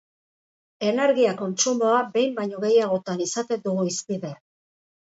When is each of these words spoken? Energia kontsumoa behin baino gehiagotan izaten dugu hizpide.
Energia 0.91 1.35
kontsumoa 1.43 2.01
behin 2.17 2.35
baino 2.41 2.65
gehiagotan 2.67 3.25
izaten 3.29 3.67
dugu 3.71 3.89
hizpide. 3.93 4.35